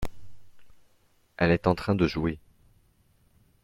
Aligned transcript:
elle 1.37 1.51
est 1.51 1.67
en 1.67 1.75
train 1.75 1.93
de 1.93 2.07
jouer. 2.07 2.39